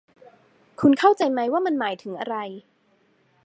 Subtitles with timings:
[0.81, 2.35] คุณเข้าใจไหมว่ามันหมายถึงอะไร